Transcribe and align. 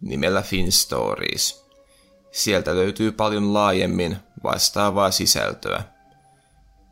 nimellä 0.00 0.42
FinStories. 0.42 1.64
Sieltä 2.30 2.74
löytyy 2.74 3.12
paljon 3.12 3.54
laajemmin 3.54 4.16
vastaavaa 4.42 5.10
sisältöä. 5.10 5.82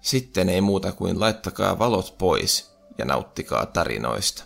Sitten 0.01 0.49
ei 0.49 0.61
muuta 0.61 0.93
kuin 0.93 1.21
laittakaa 1.21 1.79
valot 1.79 2.15
pois 2.19 2.77
ja 2.99 3.05
nauttikaa 3.05 3.67
tarinoista. 3.67 4.45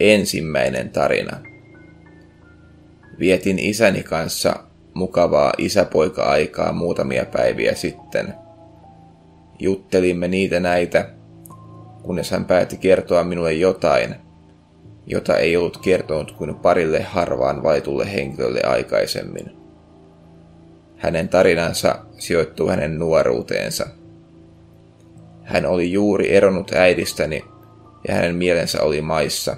Ensimmäinen 0.00 0.90
tarina. 0.90 1.40
Vietin 3.18 3.58
isäni 3.58 4.02
kanssa 4.02 4.64
mukavaa 4.94 5.52
isäpoika-aikaa 5.58 6.72
muutamia 6.72 7.24
päiviä 7.24 7.74
sitten. 7.74 8.34
Juttelimme 9.58 10.28
niitä 10.28 10.60
näitä, 10.60 11.10
kunnes 12.02 12.30
hän 12.30 12.44
päätti 12.44 12.76
kertoa 12.76 13.24
minulle 13.24 13.52
jotain, 13.52 14.29
jota 15.06 15.36
ei 15.36 15.56
ollut 15.56 15.76
kertonut 15.76 16.32
kuin 16.32 16.54
parille 16.54 17.02
harvaan 17.02 17.62
vaitulle 17.62 18.12
henkilölle 18.12 18.60
aikaisemmin. 18.62 19.50
Hänen 20.96 21.28
tarinansa 21.28 22.04
sijoittuu 22.18 22.68
hänen 22.68 22.98
nuoruuteensa. 22.98 23.86
Hän 25.42 25.66
oli 25.66 25.92
juuri 25.92 26.36
eronnut 26.36 26.72
äidistäni 26.72 27.44
ja 28.08 28.14
hänen 28.14 28.34
mielensä 28.34 28.82
oli 28.82 29.00
maissa. 29.00 29.56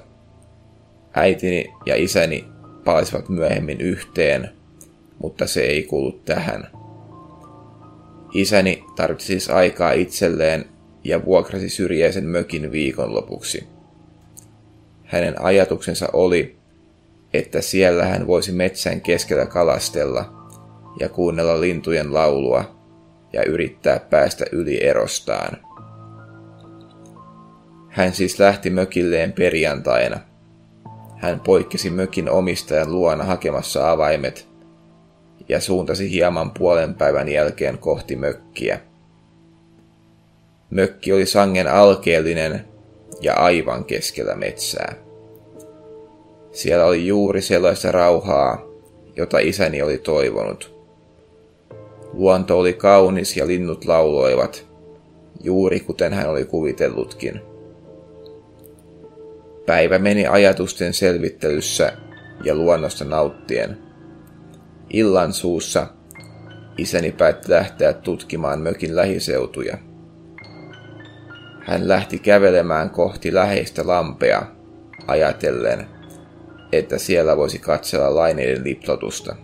Äitini 1.14 1.72
ja 1.86 1.96
isäni 1.96 2.44
palasivat 2.84 3.28
myöhemmin 3.28 3.80
yhteen, 3.80 4.50
mutta 5.18 5.46
se 5.46 5.60
ei 5.60 5.82
kuulu 5.82 6.12
tähän. 6.12 6.68
Isäni 8.34 8.84
tarvitsi 8.96 9.26
siis 9.26 9.50
aikaa 9.50 9.92
itselleen 9.92 10.64
ja 11.04 11.24
vuokrasi 11.24 11.68
syrjäisen 11.68 12.24
mökin 12.24 12.72
viikonlopuksi. 12.72 13.71
Hänen 15.12 15.42
ajatuksensa 15.42 16.08
oli, 16.12 16.56
että 17.32 17.60
siellä 17.60 18.04
hän 18.04 18.26
voisi 18.26 18.52
metsän 18.52 19.00
keskellä 19.00 19.46
kalastella 19.46 20.48
ja 21.00 21.08
kuunnella 21.08 21.60
lintujen 21.60 22.14
laulua 22.14 22.64
ja 23.32 23.44
yrittää 23.44 23.98
päästä 24.10 24.44
yli 24.52 24.84
erostaan. 24.84 25.56
Hän 27.88 28.12
siis 28.12 28.38
lähti 28.38 28.70
mökilleen 28.70 29.32
perjantaina. 29.32 30.20
Hän 31.16 31.40
poikkesi 31.40 31.90
mökin 31.90 32.30
omistajan 32.30 32.92
luona 32.92 33.24
hakemassa 33.24 33.90
avaimet 33.90 34.48
ja 35.48 35.60
suuntasi 35.60 36.10
hieman 36.10 36.50
puolen 36.50 36.94
päivän 36.94 37.28
jälkeen 37.28 37.78
kohti 37.78 38.16
mökkiä. 38.16 38.80
Mökki 40.70 41.12
oli 41.12 41.26
sangen 41.26 41.68
alkeellinen 41.68 42.71
ja 43.22 43.34
aivan 43.34 43.84
keskellä 43.84 44.34
metsää. 44.34 44.94
Siellä 46.52 46.84
oli 46.84 47.06
juuri 47.06 47.42
sellaista 47.42 47.92
rauhaa, 47.92 48.62
jota 49.16 49.38
isäni 49.38 49.82
oli 49.82 49.98
toivonut. 49.98 50.74
Luonto 52.12 52.58
oli 52.58 52.72
kaunis 52.72 53.36
ja 53.36 53.46
linnut 53.46 53.84
lauloivat, 53.84 54.66
juuri 55.42 55.80
kuten 55.80 56.12
hän 56.12 56.30
oli 56.30 56.44
kuvitellutkin. 56.44 57.40
Päivä 59.66 59.98
meni 59.98 60.26
ajatusten 60.26 60.94
selvittelyssä 60.94 61.92
ja 62.44 62.54
luonnosta 62.54 63.04
nauttien. 63.04 63.78
Illan 64.90 65.32
suussa 65.32 65.86
isäni 66.78 67.12
päätti 67.12 67.50
lähteä 67.50 67.92
tutkimaan 67.92 68.60
mökin 68.60 68.96
lähiseutuja. 68.96 69.78
Hän 71.64 71.88
lähti 71.88 72.18
kävelemään 72.18 72.90
kohti 72.90 73.34
läheistä 73.34 73.86
lampea, 73.86 74.42
ajatellen, 75.06 75.86
että 76.72 76.98
siellä 76.98 77.36
voisi 77.36 77.58
katsella 77.58 78.14
laineiden 78.14 78.64
liplotusta. 78.64 79.36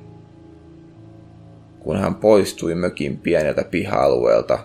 Kun 1.81 1.99
hän 1.99 2.15
poistui 2.15 2.75
mökin 2.75 3.19
pieneltä 3.19 3.65
piha-alueelta, 3.65 4.59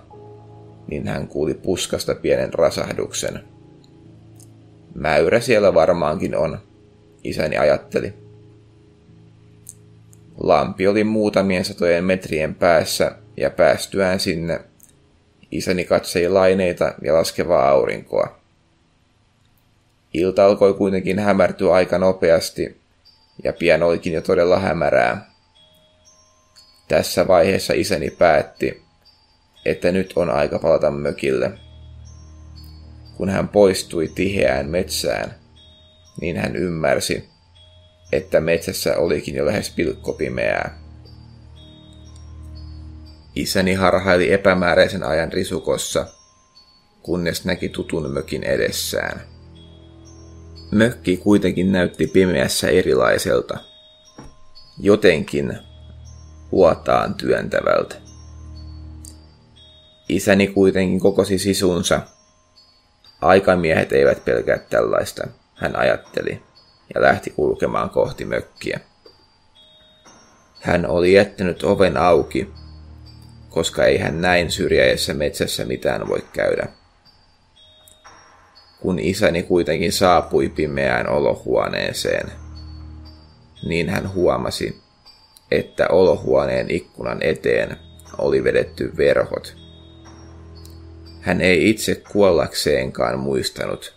niin 0.87 1.07
hän 1.07 1.27
kuuli 1.27 1.53
puskasta 1.53 2.15
pienen 2.15 2.53
rasahduksen. 2.53 3.39
Mäyrä 4.95 5.39
siellä 5.39 5.73
varmaankin 5.73 6.37
on, 6.37 6.59
isäni 7.23 7.57
ajatteli. 7.57 8.13
Lampi 10.37 10.87
oli 10.87 11.03
muutamien 11.03 11.65
satojen 11.65 12.03
metrien 12.03 12.55
päässä 12.55 13.11
ja 13.37 13.49
päästyään 13.49 14.19
sinne 14.19 14.61
isäni 15.57 15.85
katseli 15.85 16.29
laineita 16.29 16.93
ja 17.01 17.13
laskevaa 17.13 17.69
aurinkoa. 17.69 18.39
Ilta 20.13 20.45
alkoi 20.45 20.73
kuitenkin 20.73 21.19
hämärtyä 21.19 21.73
aika 21.73 21.97
nopeasti, 21.97 22.77
ja 23.43 23.53
pian 23.53 23.83
olikin 23.83 24.13
jo 24.13 24.21
todella 24.21 24.59
hämärää. 24.59 25.31
Tässä 26.87 27.27
vaiheessa 27.27 27.73
isäni 27.73 28.09
päätti, 28.09 28.83
että 29.65 29.91
nyt 29.91 30.13
on 30.15 30.29
aika 30.29 30.59
palata 30.59 30.91
mökille. 30.91 31.51
Kun 33.17 33.29
hän 33.29 33.47
poistui 33.47 34.07
tiheään 34.07 34.69
metsään, 34.69 35.35
niin 36.21 36.37
hän 36.37 36.55
ymmärsi, 36.55 37.29
että 38.11 38.39
metsässä 38.39 38.97
olikin 38.97 39.35
jo 39.35 39.45
lähes 39.45 39.69
pilkkopimeää. 39.69 40.82
Isäni 43.35 43.73
harhaili 43.73 44.33
epämääräisen 44.33 45.03
ajan 45.03 45.33
risukossa, 45.33 46.05
kunnes 47.01 47.45
näki 47.45 47.69
tutun 47.69 48.11
mökin 48.11 48.43
edessään. 48.43 49.21
Mökki 50.71 51.17
kuitenkin 51.17 51.71
näytti 51.71 52.07
pimeässä 52.07 52.67
erilaiselta. 52.67 53.57
Jotenkin 54.79 55.57
huotaan 56.51 57.15
työntävältä. 57.15 57.95
Isäni 60.09 60.47
kuitenkin 60.47 60.99
kokosi 60.99 61.37
sisunsa. 61.37 62.01
Aikamiehet 63.21 63.93
eivät 63.93 64.25
pelkää 64.25 64.57
tällaista, 64.57 65.27
hän 65.55 65.75
ajatteli, 65.75 66.41
ja 66.95 67.01
lähti 67.01 67.29
kulkemaan 67.29 67.89
kohti 67.89 68.25
mökkiä. 68.25 68.79
Hän 70.61 70.85
oli 70.85 71.13
jättänyt 71.13 71.63
oven 71.63 71.97
auki, 71.97 72.53
koska 73.53 73.85
ei 73.85 73.97
hän 73.97 74.21
näin 74.21 74.51
syrjäisessä 74.51 75.13
metsässä 75.13 75.65
mitään 75.65 76.07
voi 76.07 76.23
käydä. 76.33 76.67
Kun 78.79 78.99
isäni 78.99 79.43
kuitenkin 79.43 79.91
saapui 79.91 80.49
pimeään 80.49 81.09
olohuoneeseen, 81.09 82.31
niin 83.65 83.89
hän 83.89 84.13
huomasi, 84.13 84.81
että 85.51 85.87
olohuoneen 85.87 86.71
ikkunan 86.71 87.17
eteen 87.21 87.77
oli 88.17 88.43
vedetty 88.43 88.97
verhot. 88.97 89.55
Hän 91.21 91.41
ei 91.41 91.69
itse 91.69 91.95
kuollakseenkaan 91.95 93.19
muistanut, 93.19 93.95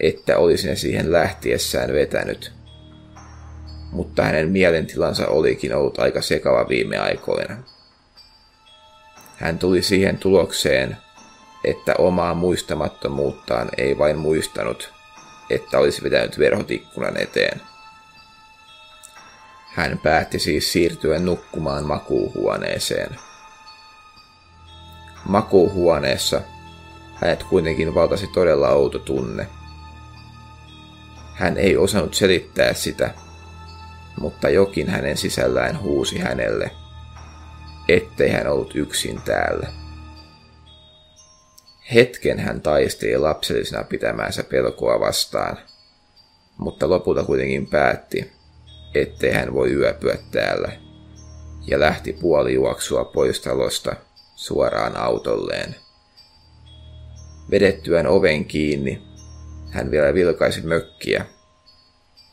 että 0.00 0.38
olisi 0.38 0.68
ne 0.68 0.76
siihen 0.76 1.12
lähtiessään 1.12 1.92
vetänyt. 1.92 2.52
Mutta 3.92 4.22
hänen 4.22 4.50
mielentilansa 4.50 5.26
olikin 5.26 5.74
ollut 5.74 5.98
aika 5.98 6.22
sekava 6.22 6.68
viime 6.68 6.98
aikoina. 6.98 7.73
Hän 9.44 9.58
tuli 9.58 9.82
siihen 9.82 10.18
tulokseen, 10.18 10.96
että 11.64 11.94
omaa 11.98 12.34
muistamattomuuttaan 12.34 13.68
ei 13.76 13.98
vain 13.98 14.18
muistanut, 14.18 14.92
että 15.50 15.78
olisi 15.78 16.02
vetänyt 16.02 16.38
verhot 16.38 16.70
ikkunan 16.70 17.16
eteen. 17.16 17.60
Hän 19.74 19.98
päätti 20.02 20.38
siis 20.38 20.72
siirtyä 20.72 21.18
nukkumaan 21.18 21.84
makuuhuoneeseen. 21.84 23.16
Makuuhuoneessa 25.24 26.40
hänet 27.14 27.42
kuitenkin 27.42 27.94
valtasi 27.94 28.26
todella 28.26 28.68
outo 28.68 28.98
tunne. 28.98 29.46
Hän 31.34 31.56
ei 31.58 31.76
osannut 31.76 32.14
selittää 32.14 32.74
sitä, 32.74 33.14
mutta 34.20 34.48
jokin 34.48 34.88
hänen 34.88 35.16
sisällään 35.16 35.80
huusi 35.80 36.18
hänelle– 36.18 36.70
ettei 37.88 38.30
hän 38.30 38.46
ollut 38.46 38.76
yksin 38.76 39.20
täällä. 39.24 39.68
Hetken 41.94 42.38
hän 42.38 42.60
taisteli 42.60 43.18
lapsellisena 43.18 43.84
pitämäänsä 43.84 44.44
pelkoa 44.44 45.00
vastaan, 45.00 45.58
mutta 46.56 46.88
lopulta 46.88 47.24
kuitenkin 47.24 47.66
päätti, 47.66 48.32
ettei 48.94 49.32
hän 49.32 49.54
voi 49.54 49.72
yöpyä 49.72 50.18
täällä, 50.30 50.72
ja 51.66 51.80
lähti 51.80 52.12
puoli 52.12 52.54
juoksua 52.54 53.04
pois 53.04 53.40
talosta 53.40 53.96
suoraan 54.34 54.96
autolleen. 54.96 55.76
Vedettyään 57.50 58.06
oven 58.06 58.44
kiinni, 58.44 59.02
hän 59.70 59.90
vielä 59.90 60.14
vilkaisi 60.14 60.62
mökkiä, 60.62 61.26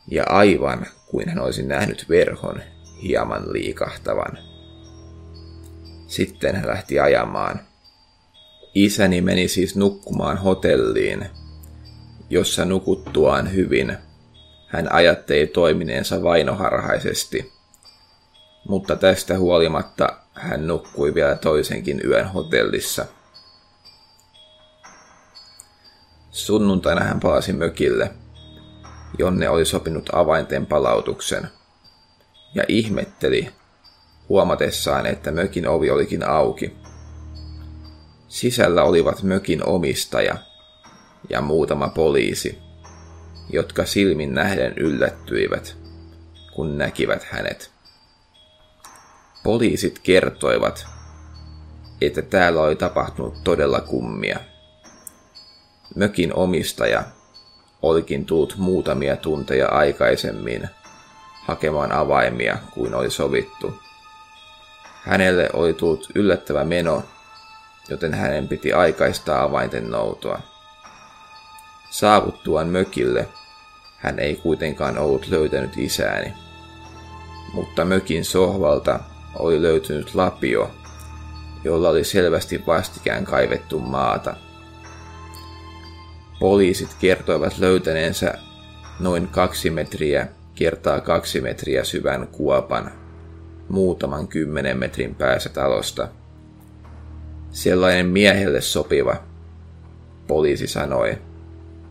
ja 0.08 0.24
aivan 0.28 0.86
kuin 1.06 1.28
hän 1.28 1.38
olisi 1.38 1.62
nähnyt 1.62 2.08
verhon 2.08 2.62
hieman 3.02 3.52
liikahtavan. 3.52 4.51
Sitten 6.12 6.56
hän 6.56 6.66
lähti 6.66 7.00
ajamaan. 7.00 7.60
Isäni 8.74 9.20
meni 9.20 9.48
siis 9.48 9.76
nukkumaan 9.76 10.38
hotelliin, 10.38 11.26
jossa 12.30 12.64
nukuttuaan 12.64 13.54
hyvin 13.54 13.96
hän 14.66 14.92
ajatteli 14.92 15.46
toimineensa 15.46 16.22
vainoharhaisesti. 16.22 17.52
Mutta 18.68 18.96
tästä 18.96 19.38
huolimatta 19.38 20.16
hän 20.34 20.66
nukkui 20.66 21.14
vielä 21.14 21.34
toisenkin 21.34 22.00
yön 22.04 22.28
hotellissa. 22.28 23.06
Sunnuntaina 26.30 27.04
hän 27.04 27.20
palasi 27.20 27.52
mökille, 27.52 28.10
jonne 29.18 29.48
oli 29.48 29.64
sopinut 29.64 30.10
avainten 30.12 30.66
palautuksen, 30.66 31.48
ja 32.54 32.64
ihmetteli, 32.68 33.61
huomatessaan, 34.32 35.06
että 35.06 35.30
mökin 35.30 35.68
ovi 35.68 35.90
olikin 35.90 36.28
auki. 36.28 36.76
Sisällä 38.28 38.84
olivat 38.84 39.22
mökin 39.22 39.68
omistaja 39.68 40.36
ja 41.30 41.40
muutama 41.40 41.88
poliisi, 41.88 42.58
jotka 43.50 43.84
silmin 43.84 44.34
nähden 44.34 44.72
yllättyivät, 44.76 45.76
kun 46.54 46.78
näkivät 46.78 47.24
hänet. 47.24 47.70
Poliisit 49.44 49.98
kertoivat, 49.98 50.86
että 52.00 52.22
täällä 52.22 52.60
oli 52.62 52.76
tapahtunut 52.76 53.34
todella 53.44 53.80
kummia. 53.80 54.38
Mökin 55.94 56.34
omistaja 56.34 57.04
olikin 57.82 58.26
tullut 58.26 58.54
muutamia 58.56 59.16
tunteja 59.16 59.68
aikaisemmin 59.68 60.68
hakemaan 61.46 61.92
avaimia 61.92 62.58
kuin 62.74 62.94
oli 62.94 63.10
sovittu. 63.10 63.74
Hänelle 65.06 65.50
oli 65.52 65.74
tullut 65.74 66.08
yllättävä 66.14 66.64
meno, 66.64 67.04
joten 67.88 68.14
hänen 68.14 68.48
piti 68.48 68.72
aikaistaa 68.72 69.42
avainten 69.42 69.90
noutoa. 69.90 70.40
Saavuttuaan 71.90 72.68
mökille 72.68 73.28
hän 73.96 74.18
ei 74.18 74.36
kuitenkaan 74.36 74.98
ollut 74.98 75.28
löytänyt 75.28 75.76
isääni. 75.76 76.34
Mutta 77.54 77.84
mökin 77.84 78.24
sohvalta 78.24 79.00
oli 79.38 79.62
löytynyt 79.62 80.14
lapio, 80.14 80.70
jolla 81.64 81.88
oli 81.88 82.04
selvästi 82.04 82.66
vastikään 82.66 83.24
kaivettu 83.24 83.78
maata. 83.78 84.36
Poliisit 86.40 86.96
kertoivat 87.00 87.58
löytäneensä 87.58 88.34
noin 89.00 89.28
kaksi 89.28 89.70
metriä 89.70 90.28
kertaa 90.54 91.00
kaksi 91.00 91.40
metriä 91.40 91.84
syvän 91.84 92.26
kuopan 92.26 93.01
muutaman 93.72 94.28
kymmenen 94.28 94.78
metrin 94.78 95.14
päässä 95.14 95.48
talosta. 95.48 96.08
Sellainen 97.50 98.06
miehelle 98.06 98.60
sopiva, 98.60 99.16
poliisi 100.26 100.66
sanoi 100.66 101.18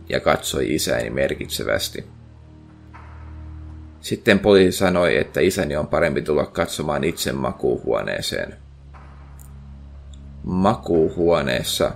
ja 0.08 0.20
katsoi 0.20 0.74
isäni 0.74 1.10
merkitsevästi. 1.10 2.06
Sitten 4.00 4.38
poliisi 4.38 4.78
sanoi, 4.78 5.16
että 5.16 5.40
isäni 5.40 5.76
on 5.76 5.86
parempi 5.86 6.22
tulla 6.22 6.46
katsomaan 6.46 7.04
itse 7.04 7.32
makuuhuoneeseen. 7.32 8.54
Makuuhuoneessa 10.44 11.92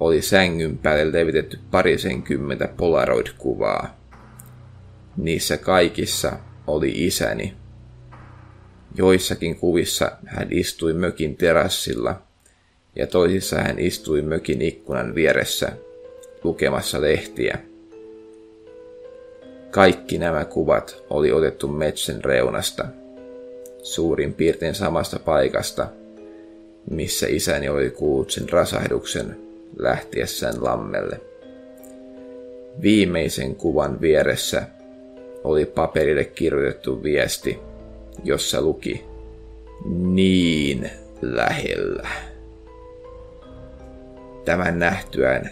oli 0.00 0.22
sängyn 0.22 0.78
päälle 0.78 1.12
levitetty 1.12 1.58
parisenkymmentä 1.70 2.68
polaroid-kuvaa. 2.76 3.96
Niissä 5.16 5.56
kaikissa 5.56 6.32
oli 6.66 7.06
isäni. 7.06 7.59
Joissakin 8.94 9.56
kuvissa 9.56 10.12
hän 10.26 10.48
istui 10.50 10.92
mökin 10.92 11.36
terassilla 11.36 12.22
ja 12.96 13.06
toisissa 13.06 13.56
hän 13.56 13.78
istui 13.78 14.22
mökin 14.22 14.62
ikkunan 14.62 15.14
vieressä 15.14 15.72
lukemassa 16.44 17.00
lehtiä. 17.00 17.58
Kaikki 19.70 20.18
nämä 20.18 20.44
kuvat 20.44 21.04
oli 21.10 21.32
otettu 21.32 21.68
metsän 21.68 22.24
reunasta, 22.24 22.86
suurin 23.82 24.34
piirtein 24.34 24.74
samasta 24.74 25.18
paikasta, 25.18 25.88
missä 26.90 27.26
isäni 27.30 27.68
oli 27.68 27.90
kuullut 27.90 28.30
sen 28.30 28.48
rasahduksen 28.48 29.36
lähtiessään 29.78 30.64
lammelle. 30.64 31.20
Viimeisen 32.82 33.54
kuvan 33.54 34.00
vieressä 34.00 34.62
oli 35.44 35.66
paperille 35.66 36.24
kirjoitettu 36.24 37.02
viesti, 37.02 37.58
jossa 38.24 38.60
luki 38.60 39.04
niin 39.84 40.90
lähellä. 41.22 42.08
Tämän 44.44 44.78
nähtyään 44.78 45.50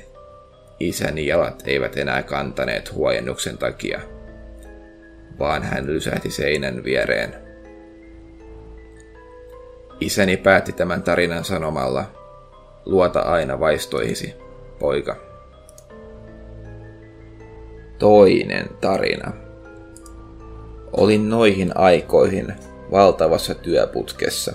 isäni 0.81 1.27
jalat 1.27 1.63
eivät 1.67 1.97
enää 1.97 2.23
kantaneet 2.23 2.95
huojennuksen 2.95 3.59
takia, 3.59 4.01
vaan 5.39 5.63
hän 5.63 5.87
lysähti 5.87 6.31
seinän 6.31 6.85
viereen. 6.85 7.35
Isäni 10.01 10.37
päätti 10.37 10.73
tämän 10.73 11.03
tarinan 11.03 11.45
sanomalla, 11.45 12.05
luota 12.85 13.21
aina 13.21 13.61
vaistoihisi, 13.61 14.35
poika. 14.79 15.17
Toinen 17.99 18.69
tarina. 18.81 19.48
Olin 20.93 21.31
noihin 21.31 21.77
aikoihin 21.77 22.55
valtavassa 22.91 23.55
työputkessa. 23.55 24.53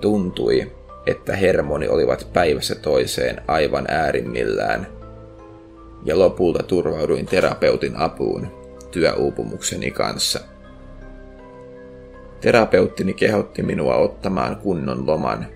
Tuntui, 0.00 0.72
että 1.06 1.36
hermoni 1.36 1.88
olivat 1.88 2.26
päivässä 2.32 2.74
toiseen 2.74 3.42
aivan 3.48 3.84
äärimmillään, 3.88 4.86
ja 6.04 6.18
lopulta 6.18 6.62
turvauduin 6.62 7.26
terapeutin 7.26 7.96
apuun 7.96 8.46
työuupumukseni 8.90 9.90
kanssa. 9.90 10.40
Terapeuttini 12.40 13.14
kehotti 13.14 13.62
minua 13.62 13.96
ottamaan 13.96 14.56
kunnon 14.56 15.06
loman 15.06 15.46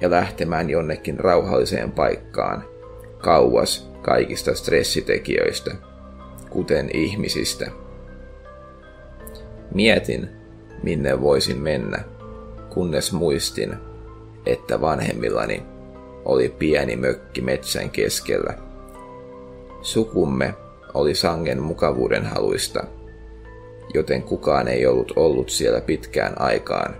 ja 0.00 0.10
lähtemään 0.10 0.70
jonnekin 0.70 1.20
rauhalliseen 1.20 1.92
paikkaan, 1.92 2.64
kauas 3.18 3.90
kaikista 4.02 4.54
stressitekijöistä, 4.54 5.74
kuten 6.50 6.90
ihmisistä. 6.94 7.70
Mietin, 9.74 10.28
minne 10.82 11.20
voisin 11.20 11.58
mennä, 11.58 11.98
kunnes 12.70 13.12
muistin, 13.12 13.74
että 14.46 14.80
vanhemmillani 14.80 15.62
oli 16.24 16.48
pieni 16.48 16.96
mökki 16.96 17.40
metsän 17.40 17.90
keskellä. 17.90 18.54
Sukumme 19.82 20.54
oli 20.94 21.14
sangen 21.14 21.62
mukavuuden 21.62 22.26
haluista, 22.26 22.84
joten 23.94 24.22
kukaan 24.22 24.68
ei 24.68 24.86
ollut 24.86 25.12
ollut 25.16 25.50
siellä 25.50 25.80
pitkään 25.80 26.40
aikaan. 26.40 26.94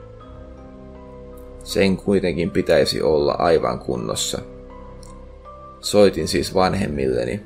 Sen 1.64 1.96
kuitenkin 1.96 2.50
pitäisi 2.50 3.02
olla 3.02 3.32
aivan 3.32 3.78
kunnossa. 3.78 4.42
Soitin 5.80 6.28
siis 6.28 6.54
vanhemmilleni, 6.54 7.40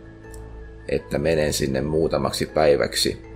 että 0.89 1.19
menen 1.19 1.53
sinne 1.53 1.81
muutamaksi 1.81 2.47
päiväksi 2.47 3.32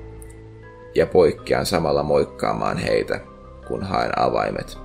ja 0.96 1.06
poikkean 1.06 1.66
samalla 1.66 2.02
moikkaamaan 2.02 2.78
heitä, 2.78 3.20
kun 3.68 3.82
haen 3.82 4.18
avaimet. 4.18 4.78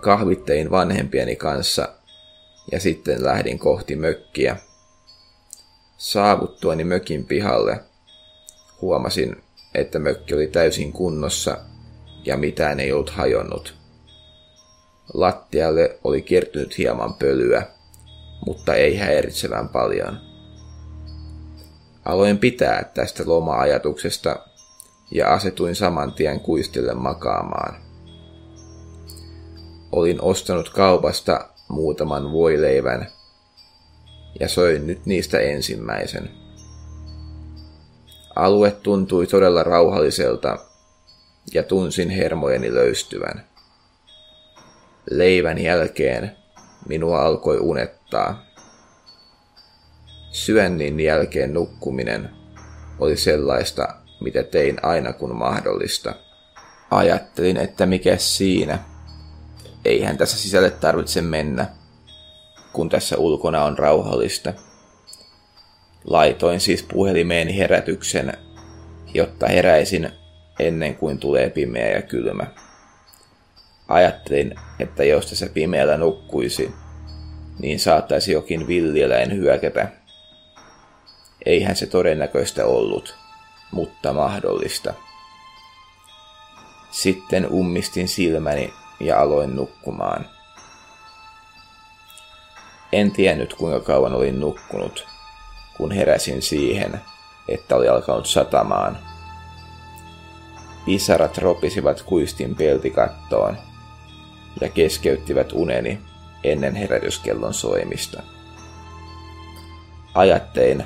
Kahvittein 0.00 0.70
vanhempieni 0.70 1.36
kanssa 1.36 1.88
ja 2.72 2.80
sitten 2.80 3.24
lähdin 3.24 3.58
kohti 3.58 3.96
mökkiä. 3.96 4.56
Saavuttuani 5.96 6.84
mökin 6.84 7.26
pihalle 7.26 7.80
huomasin, 8.80 9.42
että 9.74 9.98
mökki 9.98 10.34
oli 10.34 10.46
täysin 10.46 10.92
kunnossa 10.92 11.58
ja 12.24 12.36
mitään 12.36 12.80
ei 12.80 12.92
ollut 12.92 13.10
hajonnut. 13.10 13.74
Lattialle 15.14 15.98
oli 16.04 16.22
kertynyt 16.22 16.78
hieman 16.78 17.14
pölyä, 17.14 17.66
mutta 18.46 18.74
ei 18.74 18.96
häiritsevän 18.96 19.68
paljon. 19.68 20.35
Aloin 22.06 22.38
pitää 22.38 22.90
tästä 22.94 23.22
loma-ajatuksesta 23.26 24.36
ja 25.10 25.32
asetuin 25.32 25.76
saman 25.76 26.12
tien 26.12 26.40
kuistille 26.40 26.94
makaamaan. 26.94 27.82
Olin 29.92 30.22
ostanut 30.22 30.68
kaupasta 30.68 31.48
muutaman 31.68 32.32
voileivän 32.32 33.06
ja 34.40 34.48
söin 34.48 34.86
nyt 34.86 35.06
niistä 35.06 35.38
ensimmäisen. 35.40 36.30
Alue 38.36 38.70
tuntui 38.70 39.26
todella 39.26 39.62
rauhalliselta 39.62 40.58
ja 41.54 41.62
tunsin 41.62 42.10
hermojeni 42.10 42.74
löystyvän. 42.74 43.46
Leivän 45.10 45.58
jälkeen 45.58 46.36
minua 46.88 47.22
alkoi 47.22 47.58
unettaa. 47.58 48.45
Syönnin 50.36 51.00
jälkeen 51.00 51.54
nukkuminen 51.54 52.30
oli 52.98 53.16
sellaista, 53.16 53.88
mitä 54.20 54.42
tein 54.42 54.76
aina 54.82 55.12
kun 55.12 55.36
mahdollista. 55.36 56.14
Ajattelin, 56.90 57.56
että 57.56 57.86
mikä 57.86 58.16
siinä. 58.16 58.78
Eihän 59.84 60.18
tässä 60.18 60.38
sisälle 60.38 60.70
tarvitse 60.70 61.22
mennä, 61.22 61.66
kun 62.72 62.88
tässä 62.88 63.16
ulkona 63.16 63.64
on 63.64 63.78
rauhallista. 63.78 64.52
Laitoin 66.04 66.60
siis 66.60 66.82
puhelimeeni 66.82 67.58
herätyksen, 67.58 68.32
jotta 69.14 69.46
heräisin 69.46 70.10
ennen 70.58 70.94
kuin 70.94 71.18
tulee 71.18 71.50
pimeä 71.50 71.90
ja 71.90 72.02
kylmä. 72.02 72.46
Ajattelin, 73.88 74.54
että 74.78 75.04
jos 75.04 75.26
tässä 75.26 75.46
pimeällä 75.54 75.96
nukkuisi, 75.96 76.72
niin 77.58 77.80
saattaisi 77.80 78.32
jokin 78.32 78.66
villieläin 78.66 79.32
hyökätä. 79.32 80.05
Eihän 81.46 81.76
se 81.76 81.86
todennäköistä 81.86 82.66
ollut, 82.66 83.16
mutta 83.72 84.12
mahdollista. 84.12 84.94
Sitten 86.90 87.52
ummistin 87.52 88.08
silmäni 88.08 88.72
ja 89.00 89.20
aloin 89.20 89.56
nukkumaan. 89.56 90.30
En 92.92 93.10
tiennyt 93.10 93.54
kuinka 93.54 93.80
kauan 93.80 94.14
olin 94.14 94.40
nukkunut, 94.40 95.06
kun 95.76 95.92
heräsin 95.92 96.42
siihen, 96.42 97.00
että 97.48 97.76
oli 97.76 97.88
alkanut 97.88 98.26
satamaan. 98.26 98.98
Pisarat 100.84 101.38
ropisivat 101.38 102.02
kuistin 102.02 102.56
peltikattoon 102.56 103.56
ja 104.60 104.68
keskeyttivät 104.68 105.52
uneni 105.52 106.00
ennen 106.44 106.74
herätyskellon 106.74 107.54
soimista. 107.54 108.22
Ajattein, 110.14 110.84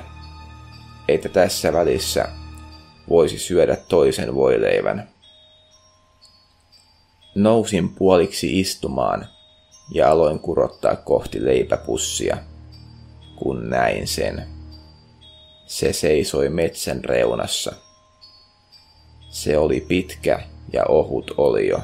että 1.13 1.29
tässä 1.29 1.73
välissä 1.73 2.29
voisi 3.09 3.39
syödä 3.39 3.75
toisen 3.75 4.35
voileivän. 4.35 5.09
Nousin 7.35 7.89
puoliksi 7.89 8.59
istumaan 8.59 9.27
ja 9.93 10.11
aloin 10.11 10.39
kurottaa 10.39 10.95
kohti 10.95 11.45
leipäpussia, 11.45 12.37
kun 13.35 13.69
näin 13.69 14.07
sen. 14.07 14.47
Se 15.65 15.93
seisoi 15.93 16.49
metsän 16.49 17.03
reunassa. 17.05 17.73
Se 19.29 19.57
oli 19.57 19.81
pitkä 19.81 20.39
ja 20.73 20.85
ohut 20.85 21.31
olio, 21.37 21.79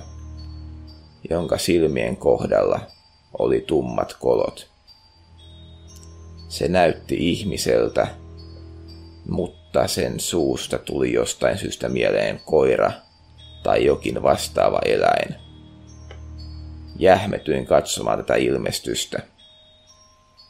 jonka 1.30 1.58
silmien 1.58 2.18
kohdalla 2.18 2.80
oli 3.40 3.64
tummat 3.68 4.14
kolot. 4.14 4.68
Se 6.50 6.68
näytti 6.68 7.30
ihmiseltä, 7.32 8.08
mutta 9.30 9.88
sen 9.88 10.20
suusta 10.20 10.78
tuli 10.78 11.14
jostain 11.14 11.58
syystä 11.58 11.90
mieleen 11.90 12.42
koira 12.46 12.92
tai 13.64 13.86
jokin 13.86 14.24
vastaava 14.24 14.80
eläin. 14.86 15.36
Jähmetyin 17.00 17.66
katsomaan 17.66 18.18
tätä 18.18 18.36
ilmestystä. 18.36 19.20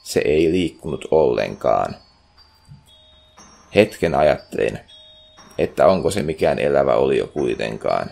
Se 0.03 0.21
ei 0.25 0.51
liikkunut 0.51 1.07
ollenkaan. 1.11 1.95
Hetken 3.75 4.15
ajattelin, 4.15 4.79
että 5.57 5.87
onko 5.87 6.11
se 6.11 6.23
mikään 6.23 6.59
elävä 6.59 6.95
olio 6.95 7.27
kuitenkaan. 7.27 8.11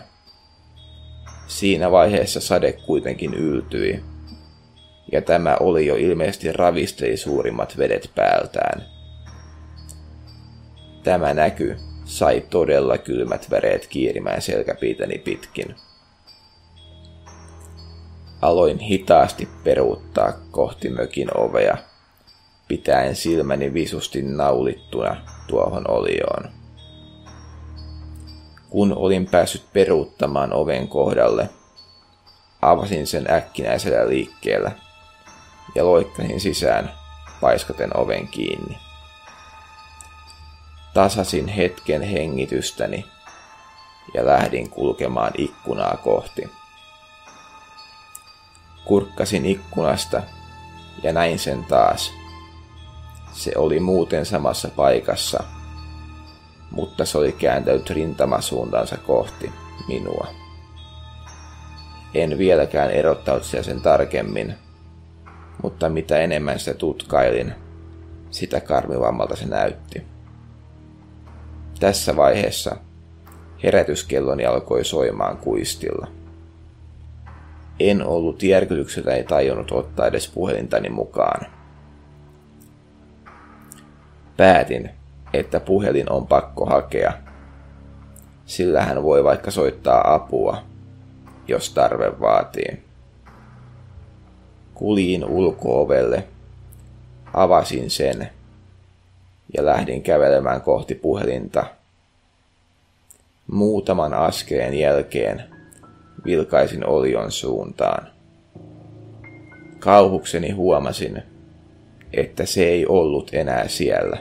Siinä 1.46 1.90
vaiheessa 1.90 2.40
sade 2.40 2.72
kuitenkin 2.72 3.34
yltyi, 3.34 4.04
ja 5.12 5.22
tämä 5.22 5.56
oli 5.60 5.86
jo 5.86 5.96
ilmeisesti 5.96 6.52
ravisteli 6.52 7.16
suurimmat 7.16 7.78
vedet 7.78 8.10
päältään. 8.14 8.95
Tämä 11.06 11.34
näky 11.34 11.76
sai 12.04 12.40
todella 12.50 12.98
kylmät 12.98 13.50
väreet 13.50 13.86
kiirimään 13.86 14.42
selkäpiitäni 14.42 15.18
pitkin. 15.18 15.74
Aloin 18.42 18.78
hitaasti 18.78 19.48
peruuttaa 19.64 20.32
kohti 20.50 20.88
mökin 20.88 21.28
ovea, 21.38 21.76
pitäen 22.68 23.16
silmäni 23.16 23.74
visusti 23.74 24.22
naulittuna 24.22 25.16
tuohon 25.46 25.90
olioon. 25.90 26.50
Kun 28.70 28.92
olin 28.96 29.26
päässyt 29.26 29.72
peruuttamaan 29.72 30.52
oven 30.52 30.88
kohdalle, 30.88 31.48
avasin 32.62 33.06
sen 33.06 33.30
äkkinäisellä 33.30 34.08
liikkeellä 34.08 34.70
ja 35.74 35.86
loikkasin 35.86 36.40
sisään 36.40 36.92
paiskaten 37.40 37.96
oven 37.96 38.28
kiinni. 38.28 38.85
Tasasin 40.96 41.48
hetken 41.48 42.02
hengitystäni 42.02 43.04
ja 44.14 44.26
lähdin 44.26 44.70
kulkemaan 44.70 45.32
ikkunaa 45.38 45.96
kohti. 46.04 46.50
Kurkkasin 48.84 49.46
ikkunasta 49.46 50.22
ja 51.02 51.12
näin 51.12 51.38
sen 51.38 51.64
taas. 51.64 52.12
Se 53.32 53.52
oli 53.56 53.80
muuten 53.80 54.26
samassa 54.26 54.68
paikassa– 54.76 55.44
mutta 56.70 57.04
se 57.04 57.18
oli 57.18 57.32
kääntänyt 57.32 57.90
rintamasuuntaansa 57.90 58.96
kohti 58.96 59.52
minua. 59.88 60.26
En 62.14 62.38
vieläkään 62.38 62.90
erottanut 62.90 63.44
sitä 63.44 63.62
sen 63.62 63.80
tarkemmin, 63.80 64.54
mutta 65.62 65.88
mitä 65.88 66.18
enemmän 66.18 66.58
sitä 66.58 66.74
tutkailin, 66.74 67.54
sitä 68.30 68.60
karmivammalta 68.60 69.36
se 69.36 69.46
näytti. 69.46 70.15
Tässä 71.80 72.16
vaiheessa 72.16 72.76
herätyskelloni 73.62 74.46
alkoi 74.46 74.84
soimaan 74.84 75.36
kuistilla. 75.36 76.06
En 77.80 78.06
ollut 78.06 78.42
järkytykseltä 78.42 79.14
ei 79.14 79.24
tajunnut 79.24 79.72
ottaa 79.72 80.06
edes 80.06 80.28
puhelintani 80.28 80.88
mukaan. 80.88 81.46
Päätin, 84.36 84.90
että 85.32 85.60
puhelin 85.60 86.12
on 86.12 86.26
pakko 86.26 86.66
hakea. 86.66 87.12
Sillä 88.46 88.82
hän 88.82 89.02
voi 89.02 89.24
vaikka 89.24 89.50
soittaa 89.50 90.14
apua, 90.14 90.62
jos 91.48 91.70
tarve 91.70 92.20
vaatii. 92.20 92.82
Kuljin 94.74 95.24
ulkoovelle, 95.24 96.24
avasin 97.34 97.90
sen 97.90 98.35
ja 99.54 99.64
lähdin 99.64 100.02
kävelemään 100.02 100.60
kohti 100.60 100.94
puhelinta. 100.94 101.66
Muutaman 103.52 104.14
askeleen 104.14 104.74
jälkeen 104.74 105.42
vilkaisin 106.24 106.86
olion 106.86 107.32
suuntaan. 107.32 108.08
Kauhukseni 109.78 110.50
huomasin, 110.50 111.22
että 112.12 112.46
se 112.46 112.64
ei 112.64 112.86
ollut 112.86 113.30
enää 113.32 113.68
siellä. 113.68 114.18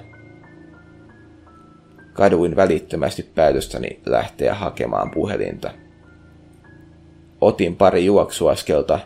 Kaduin 2.14 2.56
välittömästi 2.56 3.24
päätöstäni 3.24 4.00
lähteä 4.06 4.54
hakemaan 4.54 5.12
puhelinta. 5.12 5.72
Otin 7.42 7.76
pari 7.76 8.06
juoksuaskelta, 8.06 9.00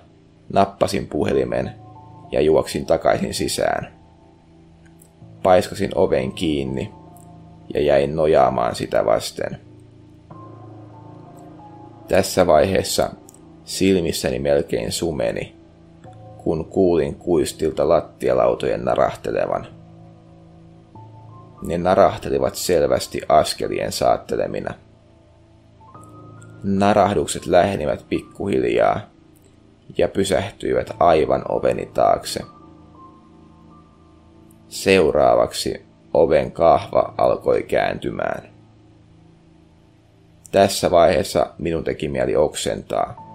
nappasin 0.54 1.08
puhelimen 1.08 1.72
ja 2.32 2.42
juoksin 2.42 2.86
takaisin 2.86 3.34
sisään. 3.34 3.99
Paiskasin 5.44 5.92
oven 5.96 6.32
kiinni 6.32 6.92
ja 7.74 7.82
jäin 7.82 8.16
nojaamaan 8.16 8.76
sitä 8.76 9.06
vasten. 9.06 9.58
Tässä 12.08 12.48
vaiheessa 12.48 13.10
silmissäni 13.66 14.40
melkein 14.40 14.92
sumeni, 14.92 15.56
kun 16.38 16.66
kuulin 16.66 17.16
kuistilta 17.16 17.90
lattialautojen 17.90 18.86
narahtelevan– 18.86 19.68
ne 21.62 21.78
narahtelivat 21.78 22.56
selvästi 22.56 23.22
askelien 23.30 23.92
saattelemina. 23.92 24.74
Narahdukset 26.64 27.46
lähenivät 27.46 28.06
pikkuhiljaa 28.10 29.00
ja 29.98 30.08
pysähtyivät 30.08 30.92
aivan 31.00 31.44
oveni 31.50 31.86
taakse. 31.94 32.44
Seuraavaksi 34.70 35.86
oven 36.14 36.52
kahva 36.52 37.14
alkoi 37.18 37.64
kääntymään. 37.64 38.50
Tässä 40.52 40.92
vaiheessa 40.92 41.50
minun 41.58 41.84
teki 41.84 42.10
mieli 42.10 42.36
oksentaa. 42.36 43.30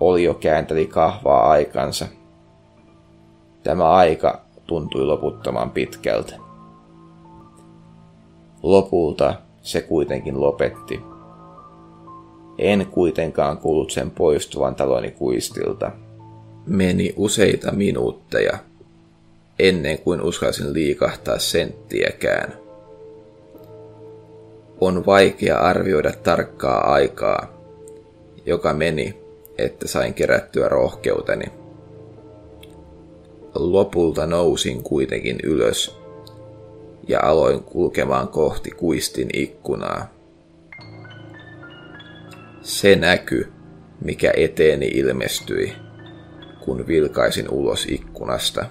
Olio 0.00 0.34
käänteli 0.34 0.86
kahvaa 0.86 1.50
aikansa. 1.50 2.06
Tämä 3.62 3.90
aika 3.90 4.40
tuntui 4.66 5.04
loputtoman 5.04 5.70
pitkältä. 5.70 6.36
Lopulta 8.62 9.34
se 9.62 9.80
kuitenkin 9.80 10.40
lopetti. 10.40 11.00
En 12.58 12.86
kuitenkaan 12.86 13.58
kuullut 13.58 13.90
sen 13.90 14.10
poistuvan 14.10 14.74
taloni 14.74 15.10
kuistilta. 15.10 15.90
Meni 16.66 17.14
useita 17.16 17.72
minuutteja, 17.72 18.58
ennen 19.58 19.98
kuin 19.98 20.20
uskalsin 20.20 20.72
liikahtaa 20.72 21.38
senttiäkään. 21.38 22.54
On 24.80 25.06
vaikea 25.06 25.58
arvioida 25.58 26.12
tarkkaa 26.22 26.92
aikaa, 26.92 27.62
joka 28.46 28.74
meni, 28.74 29.20
että 29.58 29.88
sain 29.88 30.14
kerättyä 30.14 30.68
rohkeuteni. 30.68 31.44
Lopulta 33.54 34.26
nousin 34.26 34.82
kuitenkin 34.82 35.38
ylös 35.42 35.98
ja 37.08 37.20
aloin 37.22 37.62
kulkemaan 37.62 38.28
kohti 38.28 38.70
kuistin 38.70 39.28
ikkunaa. 39.32 40.14
Se 42.60 42.96
näky, 42.96 43.52
mikä 44.04 44.32
eteeni 44.36 44.86
ilmestyi, 44.86 45.72
kun 46.60 46.86
vilkaisin 46.86 47.50
ulos 47.50 47.86
ikkunasta, 47.90 48.64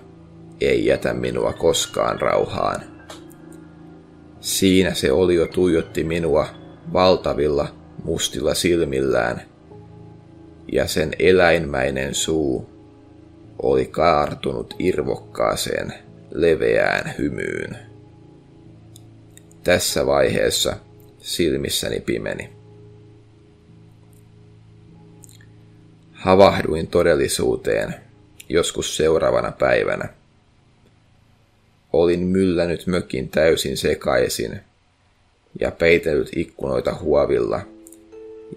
ei 0.61 0.85
jätä 0.85 1.13
minua 1.13 1.53
koskaan 1.53 2.21
rauhaan. 2.21 2.81
Siinä 4.39 4.93
se 4.93 5.11
oli 5.11 5.35
jo 5.35 5.47
tuijotti 5.47 6.03
minua 6.03 6.47
valtavilla 6.93 7.67
mustilla 8.03 8.53
silmillään, 8.53 9.41
ja 10.71 10.87
sen 10.87 11.11
eläinmäinen 11.19 12.15
suu 12.15 12.69
oli 13.61 13.85
kaartunut 13.85 14.75
irvokkaaseen, 14.79 15.93
leveään 16.31 17.13
hymyyn. 17.17 17.77
Tässä 19.63 20.05
vaiheessa 20.05 20.77
silmissäni 21.19 21.99
pimeni. 21.99 22.49
Havahduin 26.11 26.87
todellisuuteen 26.87 27.95
joskus 28.49 28.97
seuraavana 28.97 29.51
päivänä. 29.51 30.16
Olin 31.94 32.20
myllännyt 32.20 32.88
mökin 32.88 33.29
täysin 33.29 33.77
sekaisin 33.77 34.60
ja 35.60 35.72
peitellyt 35.72 36.29
ikkunoita 36.36 36.96
huovilla 37.01 37.62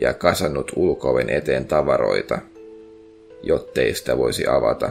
ja 0.00 0.14
kasannut 0.14 0.72
ulkoven 0.76 1.30
eteen 1.30 1.64
tavaroita, 1.64 2.38
jottei 3.42 3.94
sitä 3.94 4.18
voisi 4.18 4.46
avata. 4.46 4.90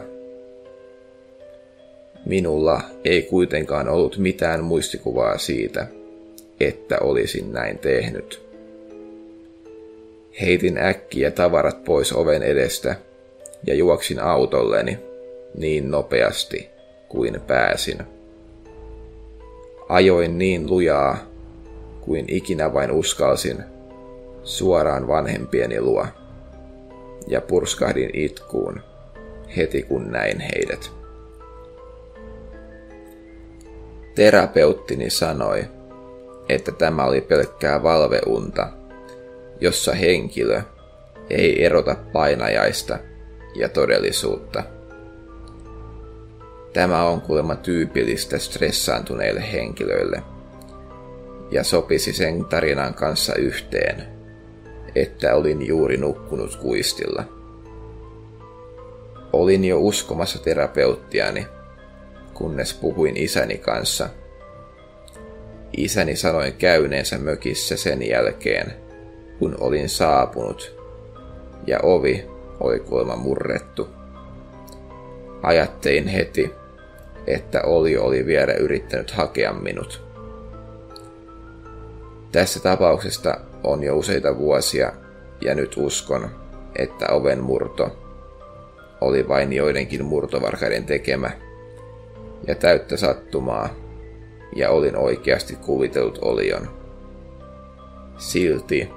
Minulla 2.26 2.80
ei 3.04 3.22
kuitenkaan 3.22 3.88
ollut 3.88 4.18
mitään 4.18 4.64
muistikuvaa 4.64 5.38
siitä, 5.38 5.86
että 6.60 6.98
olisin 7.00 7.52
näin 7.52 7.78
tehnyt. 7.78 8.50
Heitin 10.40 10.78
äkkiä 10.78 11.30
tavarat 11.30 11.84
pois 11.84 12.12
oven 12.12 12.42
edestä 12.42 12.96
ja 13.66 13.74
juoksin 13.74 14.20
autolleni 14.20 14.98
niin 15.54 15.90
nopeasti 15.90 16.70
kuin 17.08 17.40
pääsin. 17.46 17.98
Ajoin 19.90 20.38
niin 20.38 20.70
lujaa 20.70 21.18
kuin 22.00 22.24
ikinä 22.28 22.72
vain 22.72 22.92
uskalsin 22.92 23.64
suoraan 24.42 25.08
vanhempieni 25.08 25.80
luo 25.80 26.06
ja 27.26 27.40
purskahdin 27.40 28.10
itkuun 28.12 28.80
heti 29.56 29.82
kun 29.82 30.10
näin 30.10 30.40
heidät. 30.40 30.90
Terapeuttini 34.14 35.10
sanoi, 35.10 35.64
että 36.48 36.72
tämä 36.72 37.04
oli 37.04 37.20
pelkkää 37.20 37.82
valveunta, 37.82 38.68
jossa 39.60 39.92
henkilö 39.92 40.62
ei 41.30 41.64
erota 41.64 41.96
painajaista 42.12 42.98
ja 43.54 43.68
todellisuutta. 43.68 44.62
Tämä 46.72 47.04
on 47.04 47.20
kuulemma 47.20 47.56
tyypillistä 47.56 48.38
stressaantuneille 48.38 49.52
henkilöille 49.52 50.22
ja 51.50 51.64
sopisi 51.64 52.12
sen 52.12 52.44
tarinan 52.44 52.94
kanssa 52.94 53.34
yhteen, 53.34 54.02
että 54.94 55.34
olin 55.34 55.66
juuri 55.66 55.96
nukkunut 55.96 56.56
kuistilla. 56.56 57.24
Olin 59.32 59.64
jo 59.64 59.80
uskomassa 59.80 60.42
terapeuttiani, 60.42 61.46
kunnes 62.34 62.74
puhuin 62.74 63.16
isäni 63.16 63.58
kanssa– 63.58 64.08
Isäni 65.76 66.16
sanoi 66.16 66.52
käyneensä 66.52 67.18
mökissä 67.18 67.76
sen 67.76 68.08
jälkeen, 68.08 68.72
kun 69.38 69.56
olin 69.60 69.88
saapunut, 69.88 70.76
ja 71.66 71.78
ovi 71.82 72.26
oli 72.60 72.80
kuulemma 72.80 73.16
murrettu. 73.16 73.88
Ajattelin 75.42 76.08
heti, 76.08 76.52
että 77.26 77.62
oli 77.62 77.96
oli 77.96 78.26
vielä 78.26 78.52
yrittänyt 78.52 79.10
hakea 79.10 79.52
minut. 79.52 80.02
Tässä 82.32 82.60
tapauksesta 82.60 83.40
on 83.64 83.82
jo 83.82 83.96
useita 83.96 84.38
vuosia, 84.38 84.92
ja 85.40 85.54
nyt 85.54 85.76
uskon, 85.76 86.30
että 86.76 87.06
oven 87.12 87.40
murto 87.42 87.96
oli 89.00 89.28
vain 89.28 89.52
joidenkin 89.52 90.04
murtovarkaiden 90.04 90.84
tekemä, 90.84 91.30
ja 92.46 92.54
täyttä 92.54 92.96
sattumaa 92.96 93.68
ja 94.56 94.70
olin 94.70 94.96
oikeasti 94.96 95.56
kuvitellut 95.56 96.18
olion. 96.22 96.68
Silti 98.18 98.90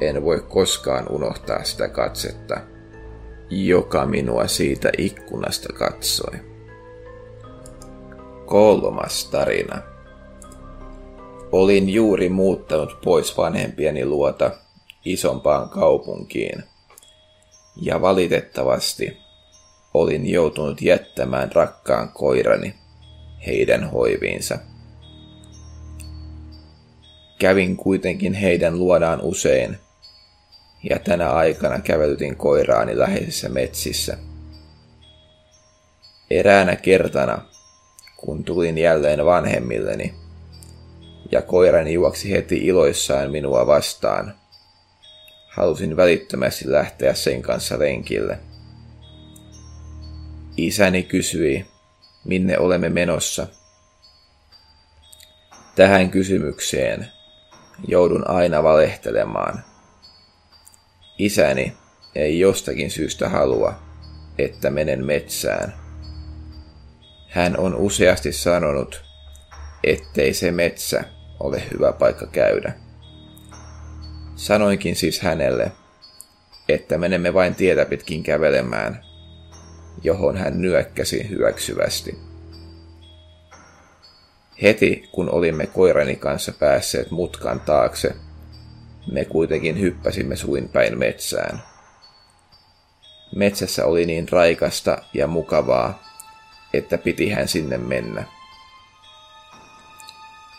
en 0.00 0.24
voi 0.24 0.44
koskaan 0.48 1.06
unohtaa 1.10 1.64
sitä 1.64 1.88
katsetta, 1.88 2.60
joka 3.50 4.06
minua 4.06 4.46
siitä 4.46 4.90
ikkunasta 4.98 5.72
katsoi. 5.72 6.47
Kolmas 8.48 9.24
tarina. 9.24 9.82
Olin 11.52 11.88
juuri 11.88 12.28
muuttanut 12.28 13.00
pois 13.04 13.36
vanhempieni 13.36 14.04
luota 14.04 14.50
isompaan 15.04 15.68
kaupunkiin. 15.68 16.64
Ja 17.82 18.00
valitettavasti 18.00 19.18
olin 19.94 20.30
joutunut 20.30 20.82
jättämään 20.82 21.52
rakkaan 21.52 22.08
koirani 22.12 22.74
heidän 23.46 23.90
hoiviinsa. 23.90 24.58
Kävin 27.38 27.76
kuitenkin 27.76 28.34
heidän 28.34 28.78
luodaan 28.78 29.20
usein, 29.22 29.78
ja 30.90 30.98
tänä 30.98 31.30
aikana 31.30 31.80
kävelytin 31.80 32.36
koiraani 32.36 32.98
läheisissä 32.98 33.48
metsissä. 33.48 34.18
Eräänä 36.30 36.76
kertana, 36.76 37.47
kun 38.18 38.44
tulin 38.44 38.78
jälleen 38.78 39.24
vanhemmilleni, 39.24 40.14
ja 41.32 41.42
koirani 41.42 41.92
juoksi 41.92 42.32
heti 42.32 42.56
iloissaan 42.56 43.30
minua 43.30 43.66
vastaan, 43.66 44.34
halusin 45.56 45.96
välittömästi 45.96 46.72
lähteä 46.72 47.14
sen 47.14 47.42
kanssa 47.42 47.78
lenkille. 47.78 48.38
Isäni 50.56 51.02
kysyi, 51.02 51.66
minne 52.24 52.58
olemme 52.58 52.88
menossa. 52.88 53.46
Tähän 55.76 56.10
kysymykseen 56.10 57.08
joudun 57.88 58.30
aina 58.30 58.62
valehtelemaan. 58.62 59.64
Isäni 61.18 61.76
ei 62.14 62.38
jostakin 62.38 62.90
syystä 62.90 63.28
halua, 63.28 63.74
että 64.38 64.70
menen 64.70 65.06
metsään. 65.06 65.87
Hän 67.28 67.58
on 67.58 67.74
useasti 67.74 68.32
sanonut, 68.32 69.04
ettei 69.84 70.34
se 70.34 70.50
metsä 70.50 71.04
ole 71.40 71.62
hyvä 71.72 71.92
paikka 71.92 72.26
käydä. 72.26 72.72
Sanoinkin 74.36 74.96
siis 74.96 75.20
hänelle, 75.20 75.72
että 76.68 76.98
menemme 76.98 77.34
vain 77.34 77.54
tietä 77.54 77.84
pitkin 77.84 78.22
kävelemään, 78.22 79.04
johon 80.02 80.36
hän 80.36 80.60
nyökkäsi 80.60 81.28
hyväksyvästi. 81.28 82.18
Heti 84.62 85.08
kun 85.12 85.30
olimme 85.30 85.66
koirani 85.66 86.16
kanssa 86.16 86.52
päässeet 86.52 87.10
mutkan 87.10 87.60
taakse, 87.60 88.14
me 89.12 89.24
kuitenkin 89.24 89.80
hyppäsimme 89.80 90.36
suin 90.36 90.68
päin 90.68 90.98
metsään. 90.98 91.62
Metsässä 93.36 93.86
oli 93.86 94.06
niin 94.06 94.28
raikasta 94.28 94.98
ja 95.14 95.26
mukavaa, 95.26 96.07
että 96.72 96.98
piti 96.98 97.30
hän 97.30 97.48
sinne 97.48 97.78
mennä. 97.78 98.24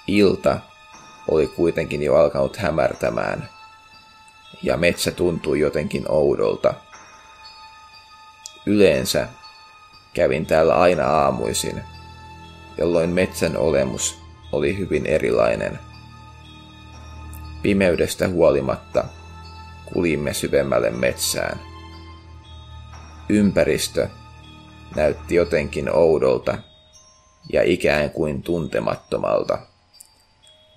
Ilta 0.08 0.60
oli 1.28 1.48
kuitenkin 1.48 2.04
jo 2.04 2.16
alkanut 2.16 2.58
hämärtämään, 2.58 3.50
ja 4.64 4.78
metsä 4.78 5.12
tuntui 5.12 5.60
jotenkin 5.60 6.06
oudolta. 6.12 6.74
Yleensä 8.66 9.28
kävin 10.14 10.46
täällä 10.46 10.76
aina 10.76 11.06
aamuisin– 11.06 11.84
jolloin 12.80 13.10
metsän 13.10 13.58
olemus 13.58 14.22
oli 14.52 14.78
hyvin 14.78 15.06
erilainen 15.06 15.80
Pimeydestä 17.62 18.28
huolimatta 18.28 19.04
kulimme 19.94 20.34
syvemmälle 20.34 20.90
metsään. 20.90 21.60
Ympäristö 23.30 24.08
näytti 24.96 25.36
jotenkin 25.36 25.96
oudolta 25.96 26.58
ja 27.54 27.64
ikään 27.64 28.10
kuin 28.10 28.44
tuntemattomalta, 28.44 29.60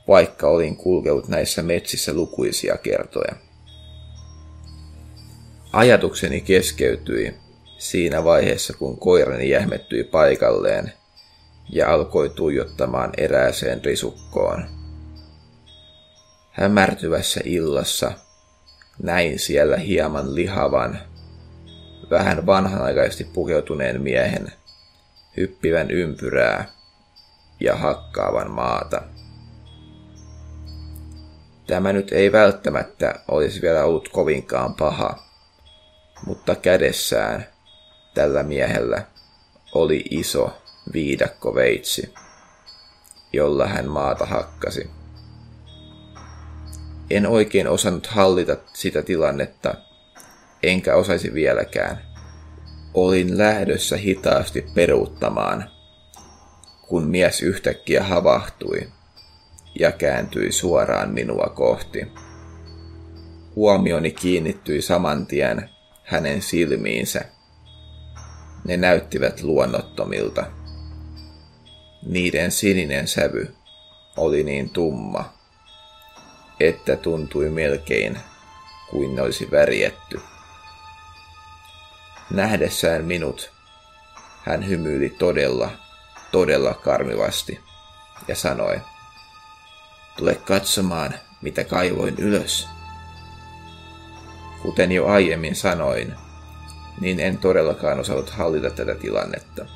vaikka 0.08 0.48
olin 0.48 0.76
kulkenut 0.76 1.28
näissä 1.28 1.62
metsissä 1.62 2.12
lukuisia 2.12 2.76
kertoja. 2.76 3.34
Ajatukseni 5.72 6.40
keskeytyi 6.40 7.34
siinä 7.78 8.24
vaiheessa, 8.24 8.72
kun 8.72 8.98
koirani 8.98 9.50
jähmettyi 9.50 10.04
paikalleen 10.04 10.92
ja 11.70 11.92
alkoi 11.92 12.30
tuijottamaan 12.30 13.10
erääseen 13.16 13.84
risukkoon. 13.84 14.64
Hämärtyvässä 16.50 17.40
illassa 17.44 18.12
näin 19.02 19.38
siellä 19.38 19.76
hieman 19.76 20.34
lihavan, 20.34 20.98
vähän 22.12 22.46
vanhanaikaisesti 22.46 23.24
pukeutuneen 23.24 24.02
miehen, 24.02 24.52
hyppivän 25.36 25.90
ympyrää 25.90 26.64
ja 27.60 27.76
hakkaavan 27.76 28.50
maata. 28.50 29.02
Tämä 31.66 31.92
nyt 31.92 32.12
ei 32.12 32.32
välttämättä 32.32 33.14
olisi 33.28 33.62
vielä 33.62 33.84
ollut 33.84 34.08
kovinkaan 34.08 34.74
paha, 34.74 35.18
mutta 36.26 36.54
kädessään 36.54 37.46
tällä 38.14 38.42
miehellä 38.42 39.02
oli 39.74 40.04
iso 40.10 40.62
viidakkoveitsi, 40.92 42.14
jolla 43.32 43.66
hän 43.66 43.88
maata 43.88 44.26
hakkasi. 44.26 44.90
En 47.10 47.26
oikein 47.26 47.68
osannut 47.68 48.06
hallita 48.06 48.56
sitä 48.72 49.02
tilannetta, 49.02 49.74
enkä 50.62 50.94
osaisi 50.94 51.34
vieläkään. 51.34 52.02
Olin 52.94 53.38
lähdössä 53.38 53.96
hitaasti 53.96 54.66
peruuttamaan, 54.74 55.70
kun 56.88 57.06
mies 57.06 57.42
yhtäkkiä 57.42 58.02
havahtui 58.02 58.88
ja 59.78 59.92
kääntyi 59.92 60.52
suoraan 60.52 61.10
minua 61.10 61.52
kohti. 61.54 62.06
Huomioni 63.56 64.10
kiinnittyi 64.10 64.82
saman 64.82 65.26
tien 65.26 65.70
hänen 66.04 66.42
silmiinsä. 66.42 67.24
Ne 68.64 68.76
näyttivät 68.76 69.42
luonnottomilta. 69.42 70.46
Niiden 72.06 72.50
sininen 72.50 73.08
sävy 73.08 73.54
oli 74.16 74.42
niin 74.42 74.70
tumma, 74.70 75.32
että 76.60 76.96
tuntui 76.96 77.50
melkein 77.50 78.18
kuin 78.90 79.14
ne 79.14 79.22
olisi 79.22 79.50
värjetty. 79.50 80.20
Nähdessään 82.30 83.04
minut, 83.04 83.50
hän 84.42 84.68
hymyili 84.68 85.10
todella, 85.10 85.70
todella 86.30 86.74
karmivasti 86.74 87.60
ja 88.28 88.36
sanoi, 88.36 88.80
tule 90.16 90.34
katsomaan, 90.34 91.14
mitä 91.42 91.64
kaivoin 91.64 92.14
ylös. 92.18 92.68
Kuten 94.62 94.92
jo 94.92 95.06
aiemmin 95.06 95.56
sanoin, 95.56 96.14
niin 97.00 97.20
en 97.20 97.38
todellakaan 97.38 98.00
osannut 98.00 98.30
hallita 98.30 98.70
tätä 98.70 98.94
tilannetta. 98.94 99.66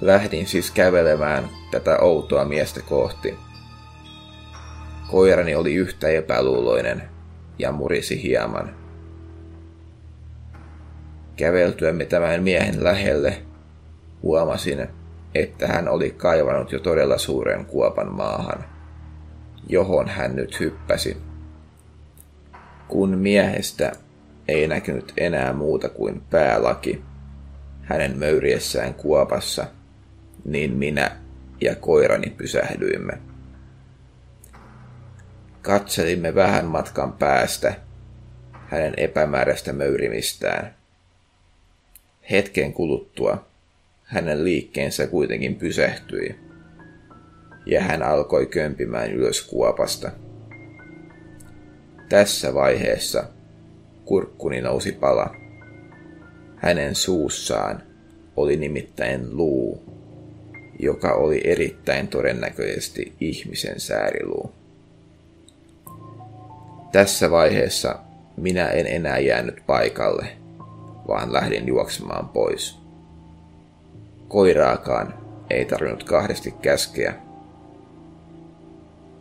Lähdin 0.00 0.46
siis 0.46 0.70
kävelemään 0.70 1.48
tätä 1.70 1.98
outoa 1.98 2.44
miestä 2.44 2.82
kohti. 2.82 3.38
Koirani 5.10 5.54
oli 5.54 5.74
yhtä 5.74 6.08
epäluuloinen 6.08 7.10
ja 7.58 7.72
murisi 7.72 8.22
hieman. 8.22 8.79
Käveltyämme 11.40 12.04
tämän 12.04 12.42
miehen 12.42 12.84
lähelle 12.84 13.42
huomasin, 14.22 14.88
että 15.34 15.66
hän 15.66 15.88
oli 15.88 16.10
kaivanut 16.10 16.72
jo 16.72 16.78
todella 16.78 17.18
suuren 17.18 17.64
kuopan 17.64 18.12
maahan, 18.12 18.64
johon 19.68 20.08
hän 20.08 20.36
nyt 20.36 20.60
hyppäsi. 20.60 21.16
Kun 22.88 23.18
miehestä 23.18 23.92
ei 24.48 24.68
näkynyt 24.68 25.12
enää 25.16 25.52
muuta 25.52 25.88
kuin 25.88 26.22
päälaki 26.30 27.02
hänen 27.82 28.18
möyriessään 28.18 28.94
kuopassa, 28.94 29.66
niin 30.44 30.72
minä 30.72 31.16
ja 31.60 31.76
koirani 31.76 32.30
pysähdyimme. 32.30 33.18
Katselimme 35.62 36.34
vähän 36.34 36.64
matkan 36.64 37.12
päästä 37.12 37.74
hänen 38.66 38.94
epämääräistä 38.96 39.72
möyrimistään. 39.72 40.79
Hetken 42.30 42.72
kuluttua 42.72 43.46
hänen 44.02 44.44
liikkeensä 44.44 45.06
kuitenkin 45.06 45.54
pysähtyi, 45.54 46.36
ja 47.66 47.80
hän 47.80 48.02
alkoi 48.02 48.46
kömpimään 48.46 49.12
ylös 49.12 49.42
kuopasta. 49.42 50.10
Tässä 52.08 52.54
vaiheessa 52.54 53.24
kurkkuni 54.04 54.60
nousi 54.60 54.92
pala. 54.92 55.36
Hänen 56.56 56.94
suussaan 56.94 57.82
oli 58.36 58.56
nimittäin 58.56 59.36
luu, 59.36 59.82
joka 60.78 61.14
oli 61.14 61.40
erittäin 61.44 62.08
todennäköisesti 62.08 63.12
ihmisen 63.20 63.80
sääriluu. 63.80 64.52
Tässä 66.92 67.30
vaiheessa 67.30 67.98
minä 68.36 68.68
en 68.68 68.86
enää 68.86 69.18
jäänyt 69.18 69.62
paikalle, 69.66 70.26
vaan 71.08 71.32
lähdin 71.32 71.66
juoksemaan 71.66 72.28
pois. 72.28 72.78
Koiraakaan 74.28 75.14
ei 75.50 75.64
tarvinnut 75.64 76.04
kahdesti 76.04 76.50
käskeä. 76.62 77.14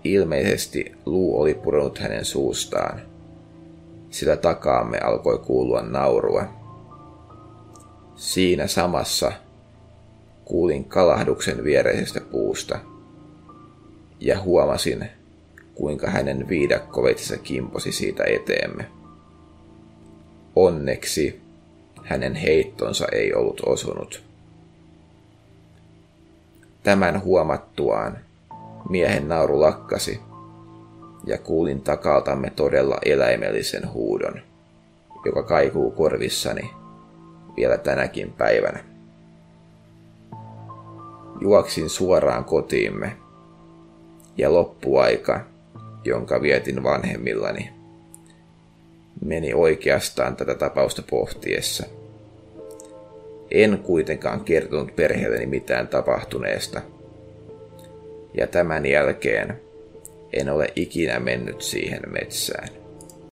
Ilmeisesti 0.03 0.91
luu 1.05 1.41
oli 1.41 1.53
purunut 1.53 1.99
hänen 1.99 2.25
suustaan, 2.25 3.01
sillä 4.09 4.35
takaamme 4.35 4.97
alkoi 4.97 5.37
kuulua 5.37 5.81
naurua. 5.81 6.43
Siinä 8.15 8.67
samassa 8.67 9.31
kuulin 10.45 10.85
kalahduksen 10.85 11.63
viereisestä 11.63 12.21
puusta 12.21 12.79
ja 14.19 14.41
huomasin, 14.41 15.05
kuinka 15.75 16.09
hänen 16.09 16.49
viidakkoveitsensä 16.49 17.37
kimposi 17.37 17.91
siitä 17.91 18.23
eteemme. 18.23 18.85
Onneksi 20.55 21.41
hänen 22.09 22.35
heittonsa 22.35 23.07
ei 23.11 23.33
ollut 23.33 23.61
osunut. 23.65 24.23
Tämän 26.83 27.23
huomattuaan 27.23 28.17
miehen 28.89 29.27
nauru 29.27 29.61
lakkasi 29.61 30.19
ja 31.25 31.37
kuulin 31.37 31.81
takaltamme 31.81 32.49
todella 32.49 32.97
eläimellisen 33.05 33.93
huudon, 33.93 34.41
joka 35.25 35.43
kaikuu 35.43 35.91
korvissani 35.91 36.69
vielä 37.57 37.77
tänäkin 37.77 38.33
päivänä. 38.37 38.83
Juoksin 41.41 41.89
suoraan 41.89 42.45
kotiimme 42.45 43.17
ja 44.37 44.53
loppuaika, 44.53 45.45
jonka 46.03 46.41
vietin 46.41 46.83
vanhemmillani, 46.83 47.69
meni 49.25 49.53
oikeastaan 49.53 50.35
tätä 50.35 50.55
tapausta 50.55 51.03
pohtiessa. 51.09 51.98
En 53.51 53.79
kuitenkaan 53.83 54.41
kertonut 54.41 54.95
perheelleni 54.95 55.45
mitään 55.45 55.87
tapahtuneesta. 55.87 56.81
Ja 58.33 58.47
tämän 58.47 58.85
jälkeen 58.85 59.61
en 60.33 60.49
ole 60.49 60.67
ikinä 60.75 61.19
mennyt 61.19 61.61
siihen 61.61 62.01
metsään. 62.07 62.78